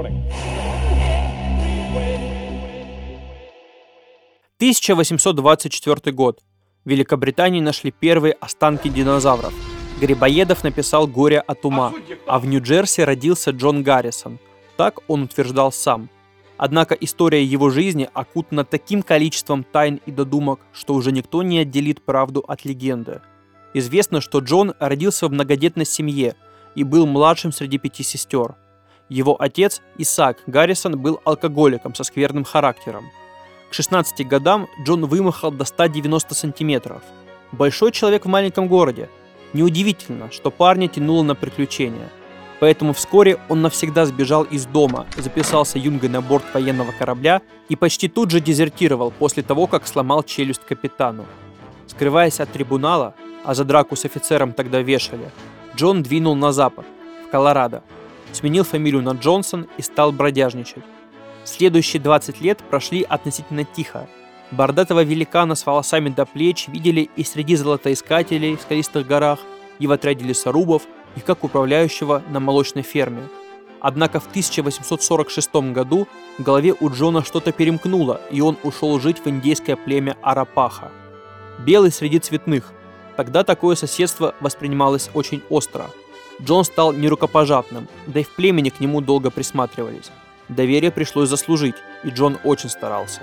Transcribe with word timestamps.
morning. 0.00 0.22
1824 4.56 6.12
год. 6.12 6.40
В 6.84 6.90
Великобритании 6.90 7.60
нашли 7.60 7.90
первые 7.90 8.34
останки 8.34 8.88
динозавров. 8.88 9.54
Грибоедов 10.00 10.64
написал 10.64 11.06
«Горе 11.06 11.40
от 11.40 11.64
ума», 11.64 11.92
а 12.26 12.38
в 12.38 12.46
Нью-Джерси 12.46 13.02
родился 13.02 13.50
Джон 13.50 13.82
Гаррисон. 13.82 14.38
Так 14.76 15.00
он 15.08 15.22
утверждал 15.24 15.72
сам. 15.72 16.08
Однако 16.56 16.94
история 16.94 17.42
его 17.42 17.70
жизни 17.70 18.08
окутана 18.12 18.64
таким 18.64 19.02
количеством 19.02 19.64
тайн 19.64 20.00
и 20.06 20.10
додумок, 20.10 20.60
что 20.72 20.94
уже 20.94 21.10
никто 21.10 21.42
не 21.42 21.58
отделит 21.58 22.02
правду 22.02 22.44
от 22.46 22.64
легенды. 22.64 23.20
Известно, 23.72 24.20
что 24.20 24.40
Джон 24.40 24.74
родился 24.78 25.26
в 25.26 25.32
многодетной 25.32 25.86
семье 25.86 26.34
и 26.74 26.84
был 26.84 27.06
младшим 27.06 27.52
среди 27.52 27.78
пяти 27.78 28.02
сестер. 28.02 28.56
Его 29.10 29.36
отец, 29.38 29.82
Исаак 29.98 30.38
Гаррисон, 30.46 30.98
был 30.98 31.20
алкоголиком 31.24 31.94
со 31.94 32.04
скверным 32.04 32.44
характером– 32.44 33.10
к 33.70 33.74
16 33.74 34.26
годам 34.26 34.68
Джон 34.82 35.06
вымахал 35.06 35.52
до 35.52 35.64
190 35.64 36.34
сантиметров. 36.34 37.02
Большой 37.52 37.92
человек 37.92 38.24
в 38.24 38.28
маленьком 38.28 38.66
городе. 38.66 39.08
Неудивительно, 39.52 40.28
что 40.32 40.50
парня 40.50 40.88
тянуло 40.88 41.22
на 41.22 41.36
приключения. 41.36 42.08
Поэтому 42.58 42.92
вскоре 42.92 43.38
он 43.48 43.62
навсегда 43.62 44.06
сбежал 44.06 44.42
из 44.42 44.66
дома, 44.66 45.06
записался 45.16 45.78
юнгой 45.78 46.08
на 46.08 46.20
борт 46.20 46.42
военного 46.52 46.90
корабля 46.90 47.42
и 47.68 47.76
почти 47.76 48.08
тут 48.08 48.32
же 48.32 48.40
дезертировал 48.40 49.12
после 49.12 49.44
того, 49.44 49.68
как 49.68 49.86
сломал 49.86 50.24
челюсть 50.24 50.64
капитану. 50.66 51.24
Скрываясь 51.86 52.40
от 52.40 52.50
трибунала, 52.50 53.14
а 53.44 53.54
за 53.54 53.64
драку 53.64 53.94
с 53.94 54.04
офицером 54.04 54.52
тогда 54.52 54.82
вешали, 54.82 55.30
Джон 55.76 56.02
двинул 56.02 56.34
на 56.34 56.50
запад, 56.50 56.86
в 57.28 57.30
Колорадо, 57.30 57.84
сменил 58.32 58.64
фамилию 58.64 59.02
на 59.02 59.12
Джонсон 59.12 59.66
и 59.76 59.82
стал 59.82 60.12
бродяжничать. 60.12 60.84
Следующие 61.44 62.00
20 62.00 62.40
лет 62.40 62.58
прошли 62.58 63.02
относительно 63.02 63.64
тихо. 63.64 64.08
Бордатого 64.50 65.04
великана 65.04 65.54
с 65.54 65.64
волосами 65.64 66.08
до 66.08 66.26
плеч 66.26 66.68
видели 66.68 67.08
и 67.16 67.24
среди 67.24 67.56
золотоискателей 67.56 68.56
в 68.56 68.62
скалистых 68.62 69.06
горах, 69.06 69.38
и 69.78 69.86
в 69.86 69.92
отряде 69.92 70.24
лесорубов, 70.24 70.82
и 71.16 71.20
как 71.20 71.44
управляющего 71.44 72.22
на 72.28 72.40
молочной 72.40 72.82
ферме. 72.82 73.22
Однако 73.80 74.20
в 74.20 74.26
1846 74.26 75.72
году 75.72 76.06
в 76.38 76.42
голове 76.42 76.74
у 76.78 76.90
Джона 76.90 77.24
что-то 77.24 77.50
перемкнуло, 77.52 78.20
и 78.30 78.40
он 78.40 78.58
ушел 78.62 79.00
жить 79.00 79.18
в 79.24 79.28
индейское 79.28 79.76
племя 79.76 80.16
Арапаха. 80.22 80.90
Белый 81.64 81.90
среди 81.90 82.18
цветных. 82.18 82.72
Тогда 83.16 83.42
такое 83.42 83.76
соседство 83.76 84.34
воспринималось 84.40 85.10
очень 85.14 85.42
остро. 85.48 85.86
Джон 86.44 86.64
стал 86.64 86.92
нерукопожатным, 86.92 87.88
да 88.06 88.20
и 88.20 88.24
в 88.24 88.30
племени 88.30 88.70
к 88.70 88.80
нему 88.80 89.00
долго 89.00 89.30
присматривались. 89.30 90.10
Доверие 90.48 90.90
пришлось 90.90 91.28
заслужить, 91.28 91.76
и 92.02 92.08
Джон 92.08 92.38
очень 92.44 92.70
старался. 92.70 93.22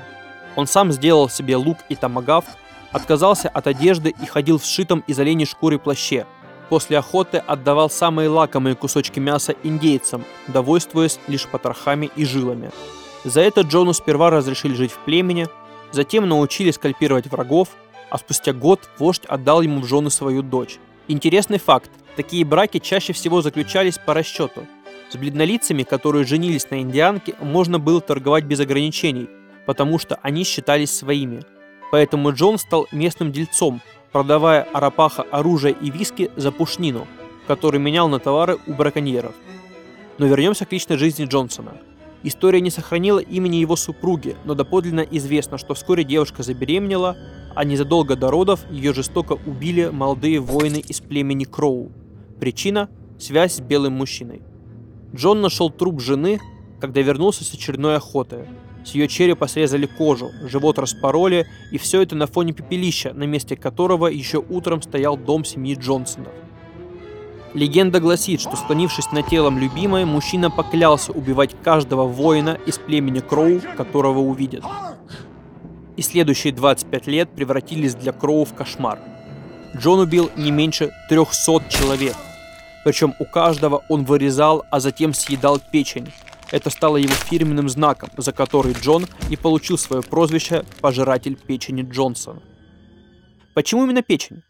Он 0.55 0.67
сам 0.67 0.91
сделал 0.91 1.29
себе 1.29 1.55
лук 1.55 1.77
и 1.89 1.95
томагавк, 1.95 2.47
отказался 2.91 3.49
от 3.49 3.67
одежды 3.67 4.13
и 4.21 4.25
ходил 4.25 4.59
в 4.59 4.65
сшитом 4.65 5.03
из 5.07 5.19
оленей 5.19 5.45
шкуры 5.45 5.77
плаще. 5.77 6.25
После 6.69 6.97
охоты 6.97 7.37
отдавал 7.37 7.89
самые 7.89 8.29
лакомые 8.29 8.75
кусочки 8.75 9.19
мяса 9.19 9.55
индейцам, 9.63 10.25
довольствуясь 10.47 11.19
лишь 11.27 11.47
потрохами 11.47 12.09
и 12.15 12.25
жилами. 12.25 12.71
За 13.23 13.41
это 13.41 13.61
Джону 13.61 13.93
сперва 13.93 14.29
разрешили 14.29 14.73
жить 14.73 14.91
в 14.91 14.99
племени, 14.99 15.47
затем 15.91 16.27
научили 16.27 16.71
скальпировать 16.71 17.27
врагов, 17.27 17.69
а 18.09 18.17
спустя 18.17 18.53
год 18.53 18.89
вождь 18.99 19.25
отдал 19.25 19.61
ему 19.61 19.81
в 19.81 19.85
жены 19.85 20.09
свою 20.09 20.41
дочь. 20.41 20.77
Интересный 21.07 21.59
факт, 21.59 21.91
такие 22.17 22.43
браки 22.43 22.79
чаще 22.79 23.13
всего 23.13 23.41
заключались 23.41 23.97
по 23.97 24.13
расчету– 24.13 24.67
с 25.09 25.15
бледнолицами, 25.15 25.83
которые 25.83 26.25
женились 26.25 26.69
на 26.69 26.81
индианке, 26.81 27.33
можно 27.39 27.79
было 27.79 28.01
торговать 28.01 28.43
без 28.43 28.59
ограничений, 28.59 29.29
потому 29.65 29.99
что 29.99 30.19
они 30.21 30.43
считались 30.43 30.91
своими. 30.91 31.43
Поэтому 31.91 32.33
Джон 32.33 32.57
стал 32.57 32.87
местным 32.91 33.31
дельцом, 33.31 33.81
продавая 34.11 34.63
Арапаха 34.73 35.23
оружие 35.31 35.75
и 35.79 35.89
виски 35.89 36.29
за 36.35 36.51
пушнину, 36.51 37.07
который 37.47 37.79
менял 37.79 38.09
на 38.09 38.19
товары 38.19 38.57
у 38.67 38.73
браконьеров. 38.73 39.33
Но 40.17 40.25
вернемся 40.25 40.65
к 40.65 40.73
личной 40.73 40.97
жизни 40.97 41.23
Джонсона. 41.23 41.77
История 42.23 42.59
не 42.59 42.71
сохранила 42.71 43.19
имени 43.19 43.57
его 43.57 43.77
супруги, 43.77 44.35
но 44.43 44.55
доподлинно 44.55 45.01
известно, 45.11 45.57
что 45.57 45.73
вскоре 45.73 46.03
девушка 46.03 46.43
забеременела, 46.43 47.15
а 47.55 47.63
незадолго 47.63 48.17
до 48.17 48.29
родов 48.29 48.69
ее 48.69 48.93
жестоко 48.93 49.37
убили 49.45 49.87
молодые 49.87 50.41
воины 50.41 50.83
из 50.85 50.99
племени 50.99 51.45
Кроу. 51.45 51.91
Причина– 52.39 52.89
связь 53.19 53.55
с 53.55 53.59
белым 53.59 53.93
мужчиной. 53.93 54.41
Джон 55.15 55.41
нашел 55.41 55.69
труп 55.69 56.01
жены, 56.01 56.39
когда 56.79 57.01
вернулся 57.01 57.43
с 57.43 57.53
очередной 57.53 57.95
охоты. 57.95 58.45
С 58.85 58.91
ее 58.91 59.07
черепа 59.07 59.47
срезали 59.47 59.85
кожу, 59.85 60.31
живот 60.43 60.79
распороли, 60.79 61.47
и 61.71 61.77
все 61.77 62.01
это 62.01 62.15
на 62.15 62.27
фоне 62.27 62.53
пепелища, 62.53 63.13
на 63.13 63.23
месте 63.23 63.55
которого 63.55 64.07
еще 64.07 64.37
утром 64.37 64.81
стоял 64.81 65.17
дом 65.17 65.43
семьи 65.43 65.75
Джонсонов. 65.75 66.31
Легенда 67.53 67.99
гласит, 67.99 68.39
что 68.39 68.55
склонившись 68.55 69.11
над 69.11 69.27
телом 69.27 69.57
любимой, 69.57 70.05
мужчина 70.05 70.51
поклялся 70.51 71.11
убивать 71.11 71.55
каждого 71.63 72.03
воина 72.03 72.59
из 72.65 72.77
племени 72.77 73.19
Кроу, 73.19 73.61
которого 73.75 74.19
увидит. 74.19 74.63
И 75.95 76.01
следующие 76.03 76.53
25 76.53 77.07
лет 77.07 77.29
превратились 77.29 77.95
для 77.95 78.11
Кроу 78.11 78.45
в 78.45 78.53
кошмар. 78.53 78.99
Джон 79.75 79.99
убил 79.99 80.29
не 80.37 80.51
меньше 80.51 80.91
300 81.09 81.63
человек. 81.69 82.15
Причем 82.87 83.15
у 83.19 83.25
каждого 83.25 83.83
он 83.89 84.05
вырезал, 84.05 84.63
а 84.71 84.79
затем 84.79 85.13
съедал 85.13 85.59
печень. 85.59 86.07
Это 86.51 86.69
стало 86.69 86.95
его 86.95 87.11
фирменным 87.11 87.67
знаком, 87.67 88.07
за 88.15 88.31
который 88.31 88.71
Джон 88.71 89.07
и 89.29 89.35
получил 89.35 89.77
свое 89.77 90.01
прозвище 90.01 90.63
«Пожиратель 90.79 91.35
печени 91.35 91.81
Джонсон». 91.81 92.41
Почему 93.53 93.83
именно 93.83 94.03
печень? 94.03 94.41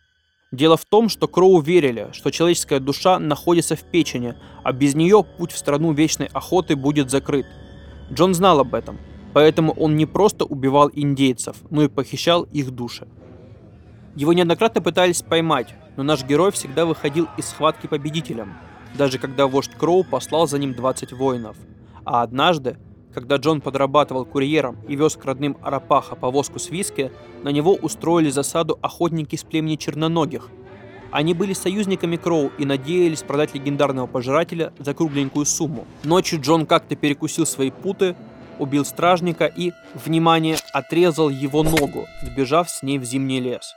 Дело 0.52 0.78
в 0.78 0.86
том, 0.86 1.10
что 1.10 1.28
Кроу 1.28 1.62
верили, 1.62 2.10
что 2.12 2.30
человеческая 2.30 2.80
душа 2.80 3.18
находится 3.18 3.76
в 3.76 3.82
печени, 3.82 4.36
а 4.64 4.72
без 4.72 4.94
нее 4.94 5.24
путь 5.24 5.52
в 5.52 5.58
страну 5.58 5.92
вечной 5.94 6.28
охоты 6.28 6.76
будет 6.76 7.10
закрыт. 7.10 7.48
Джон 8.14 8.36
знал 8.36 8.60
об 8.60 8.76
этом, 8.76 9.00
поэтому 9.34 9.72
он 9.72 9.96
не 9.96 10.06
просто 10.06 10.46
убивал 10.46 10.92
индейцев, 10.94 11.58
но 11.72 11.82
и 11.82 11.88
похищал 11.88 12.44
их 12.44 12.70
души. 12.70 13.08
Его 14.16 14.34
неоднократно 14.34 14.82
пытались 14.82 15.22
поймать, 15.22 15.76
но 15.96 16.04
наш 16.04 16.24
герой 16.24 16.52
всегда 16.52 16.86
выходил 16.86 17.28
из 17.38 17.48
схватки 17.50 17.88
победителем, 17.88 18.54
даже 18.96 19.20
когда 19.20 19.48
вождь 19.48 19.72
Кроу 19.72 20.04
послал 20.04 20.48
за 20.48 20.60
ним 20.60 20.74
20 20.74 21.12
воинов. 21.14 21.58
А 22.06 22.22
однажды, 22.22 22.78
когда 23.14 23.38
Джон 23.38 23.62
подрабатывал 23.62 24.26
курьером 24.26 24.78
и 24.88 24.96
вез 24.96 25.16
к 25.16 25.26
родным 25.26 25.58
Арапаха 25.62 26.16
повозку 26.16 26.60
с 26.60 26.70
виски, 26.70 27.12
на 27.44 27.50
него 27.50 27.74
устроили 27.74 28.30
засаду 28.30 28.78
охотники 28.82 29.36
из 29.36 29.44
племени 29.44 29.76
черноногих. 29.76 30.50
Они 31.12 31.34
были 31.34 31.54
союзниками 31.54 32.16
Кроу 32.16 32.52
и 32.58 32.66
надеялись 32.66 33.24
продать 33.24 33.56
легендарного 33.56 34.08
пожирателя 34.08 34.74
за 34.78 34.94
кругленькую 34.94 35.46
сумму. 35.46 35.86
Ночью 36.04 36.40
Джон 36.42 36.66
как-то 36.66 36.96
перекусил 36.96 37.46
свои 37.46 37.72
путы, 37.72 38.16
убил 38.60 38.86
стражника 38.86 39.46
и, 39.46 39.72
внимание, 39.94 40.58
отрезал 40.74 41.30
его 41.30 41.64
ногу, 41.64 42.08
сбежав 42.22 42.70
с 42.70 42.84
ней 42.84 43.00
в 43.00 43.04
зимний 43.04 43.40
лес. 43.40 43.76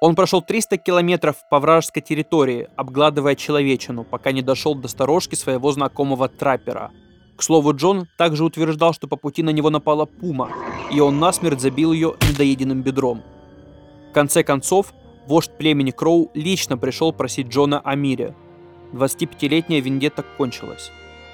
Он 0.00 0.14
прошел 0.14 0.42
300 0.42 0.76
километров 0.76 1.36
по 1.50 1.58
вражеской 1.58 2.02
территории, 2.02 2.68
обгладывая 2.76 3.34
человечину, 3.34 4.04
пока 4.04 4.30
не 4.30 4.42
дошел 4.42 4.76
до 4.76 4.86
сторожки 4.86 5.34
своего 5.34 5.72
знакомого 5.72 6.28
траппера. 6.28 6.92
К 7.36 7.42
слову, 7.42 7.74
Джон 7.74 8.06
также 8.16 8.44
утверждал, 8.44 8.92
что 8.92 9.08
по 9.08 9.16
пути 9.16 9.42
на 9.42 9.50
него 9.50 9.70
напала 9.70 10.06
пума, 10.06 10.50
и 10.92 11.00
он 11.00 11.18
насмерть 11.18 11.60
забил 11.60 11.92
ее 11.92 12.14
недоеденным 12.28 12.82
бедром. 12.82 13.22
В 14.10 14.12
конце 14.12 14.44
концов, 14.44 14.92
вождь 15.26 15.56
племени 15.56 15.90
Кроу 15.90 16.30
лично 16.34 16.78
пришел 16.78 17.12
просить 17.12 17.48
Джона 17.48 17.80
о 17.80 17.96
мире. 17.96 18.36
25-летняя 18.92 19.80
вендетта 19.80 20.24
кончилась. 20.36 20.92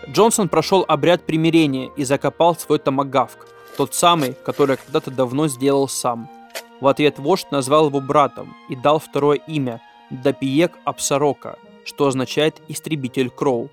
Джонсон 0.08 0.48
прошел 0.48 0.84
обряд 0.88 1.24
примирения 1.24 1.90
и 1.96 2.04
закопал 2.04 2.56
свой 2.56 2.78
томагавк, 2.78 3.46
тот 3.76 3.94
самый, 3.94 4.32
который 4.32 4.76
когда-то 4.78 5.10
давно 5.10 5.48
сделал 5.48 5.86
сам– 5.86 6.30
в 6.80 6.86
ответ 6.86 7.18
вождь 7.18 7.50
назвал 7.50 7.88
его 7.88 8.00
братом 8.00 8.54
и 8.68 8.76
дал 8.76 8.98
второе 8.98 9.38
имя– 9.38 9.80
Дапиек 10.10 10.72
Апсарока, 10.84 11.58
что 11.84 12.06
означает 12.06 12.60
«истребитель 12.68 13.30
Кроу». 13.30 13.70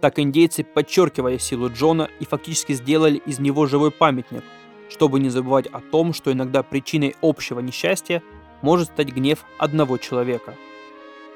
Так 0.00 0.18
индейцы 0.18 0.64
подчеркивали 0.64 1.38
силу 1.38 1.70
Джона 1.70 2.08
и 2.18 2.24
фактически 2.24 2.72
сделали 2.72 3.18
из 3.18 3.38
него 3.38 3.66
живой 3.66 3.90
памятник, 3.90 4.42
чтобы 4.88 5.20
не 5.20 5.28
забывать 5.28 5.66
о 5.66 5.80
том, 5.80 6.12
что 6.12 6.32
иногда 6.32 6.62
причиной 6.62 7.14
общего 7.22 7.60
несчастья 7.60 8.22
может 8.62 8.88
стать 8.88 9.12
гнев 9.12 9.44
одного 9.58 9.98
человека. 9.98 10.54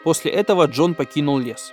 После 0.05 0.31
этого 0.31 0.67
Джон 0.67 0.95
покинул 0.95 1.39
лес. 1.39 1.73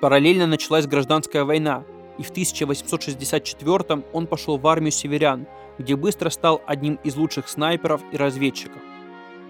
Параллельно 0.00 0.46
началась 0.46 0.86
гражданская 0.86 1.44
война, 1.44 1.84
и 2.18 2.22
в 2.22 2.30
1864 2.30 4.02
он 4.12 4.26
пошел 4.26 4.58
в 4.58 4.66
армию 4.66 4.92
северян– 4.92 5.46
где 5.78 5.96
быстро 5.96 6.30
стал 6.30 6.62
одним 6.66 6.98
из 7.04 7.16
лучших 7.16 7.48
снайперов 7.48 8.02
и 8.12 8.16
разведчиков. 8.16 8.80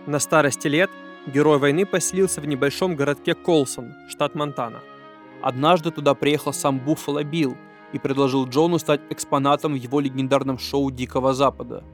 На 0.06 0.19
старости 0.19 0.69
лет 0.69 0.91
герой 1.26 1.59
войны 1.59 1.87
поселился 1.87 2.41
в 2.41 2.47
небольшом 2.47 2.97
городке 2.97 3.35
Колсон, 3.35 3.94
штат 4.09 4.35
Монтана. 4.35 4.81
Однажды 5.43 5.91
туда 5.91 6.14
приехал 6.14 6.53
сам 6.53 6.79
Буффало 6.79 7.25
Билл 7.25 7.56
и 7.93 7.99
предложил 7.99 8.47
Джону 8.47 8.79
стать 8.79 9.00
экспонатом 9.11 9.73
в 9.73 9.76
его 9.76 10.00
легендарном 10.00 10.58
шоу 10.58 10.91
«Дикого 10.91 11.35
Запада». 11.35 11.85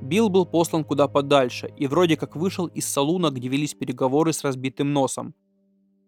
Билл 0.00 0.28
был 0.28 0.46
послан 0.46 0.82
куда 0.82 1.06
подальше 1.06 1.72
и 1.76 1.86
вроде 1.86 2.16
как 2.16 2.34
вышел 2.34 2.66
из 2.66 2.88
салуна, 2.88 3.30
где 3.30 3.48
велись 3.48 3.74
переговоры 3.74 4.32
с 4.32 4.42
разбитым 4.42 4.92
носом. 4.92 5.34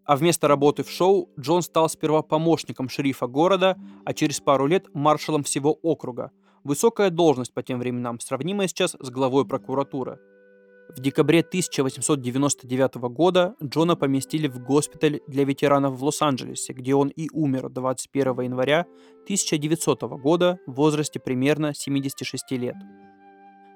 А 0.04 0.16
вместо 0.16 0.48
работы 0.48 0.82
в 0.82 0.90
шоу 0.90 1.30
Джон 1.38 1.62
стал 1.62 1.88
сперва 1.88 2.22
помощником 2.22 2.88
шерифа 2.88 3.26
города, 3.26 3.78
а 4.04 4.12
через 4.12 4.40
пару 4.40 4.66
лет 4.66 4.86
маршалом 4.92 5.42
всего 5.42 5.72
округа. 5.82 6.30
Высокая 6.62 7.10
должность 7.10 7.54
по 7.54 7.62
тем 7.62 7.78
временам, 7.78 8.20
сравнимая 8.20 8.68
сейчас 8.68 8.96
с 8.98 9.10
главой 9.10 9.46
прокуратуры. 9.46 10.18
В 10.90 11.00
декабре 11.00 11.40
1899 11.40 12.94
года 13.10 13.54
Джона 13.62 13.96
поместили 13.96 14.48
в 14.48 14.62
госпиталь 14.62 15.20
для 15.26 15.44
ветеранов 15.44 15.94
в 15.94 16.04
Лос-Анджелесе, 16.04 16.74
где 16.74 16.94
он 16.94 17.08
и 17.08 17.28
умер 17.32 17.70
21 17.70 18.42
января 18.42 18.86
1900 19.24 20.02
года 20.02 20.58
в 20.66 20.72
возрасте 20.74 21.18
примерно 21.18 21.74
76 21.74 22.50
лет. 22.52 22.76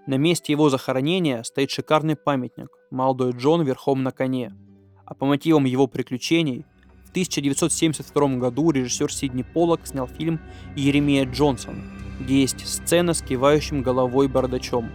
На 0.06 0.16
месте 0.16 0.52
его 0.52 0.68
захоронения 0.68 1.42
стоит 1.42 1.70
шикарный 1.70 2.16
памятник 2.16 2.68
«Молодой 2.90 3.32
Джон 3.32 3.62
верхом 3.62 4.02
на 4.02 4.12
коне». 4.12 4.52
А 5.08 5.14
по 5.14 5.24
мотивам 5.24 5.64
его 5.64 5.86
приключений 5.86 6.66
в 7.06 7.10
1972 7.10 8.36
году 8.36 8.70
режиссер 8.70 9.10
Сидни 9.10 9.42
Поллок 9.42 9.86
снял 9.86 10.06
фильм 10.06 10.38
«Еремия 10.76 11.24
Джонсон», 11.24 11.82
где 12.20 12.42
есть 12.42 12.68
сцена 12.68 13.14
с 13.14 13.22
кивающим 13.22 13.80
головой 13.80 14.28
бородачом. 14.28 14.90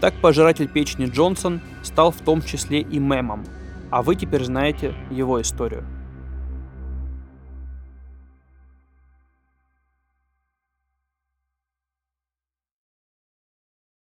Так 0.00 0.14
пожиратель 0.20 0.68
печени 0.68 1.06
Джонсон 1.06 1.60
стал 1.82 2.12
в 2.12 2.18
том 2.18 2.42
числе 2.42 2.82
и 2.82 3.00
мемом, 3.00 3.44
а 3.90 4.02
вы 4.02 4.14
теперь 4.14 4.44
знаете 4.44 4.94
его 5.10 5.42
историю. 5.42 5.84